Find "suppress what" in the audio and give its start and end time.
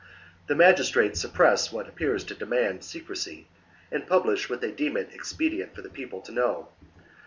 1.21-1.87